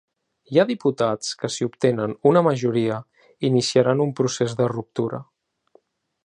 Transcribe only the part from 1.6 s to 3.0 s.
obtenen una majoria